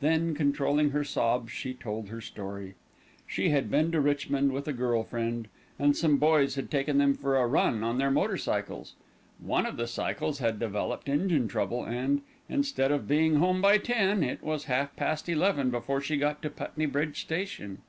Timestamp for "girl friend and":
4.72-5.94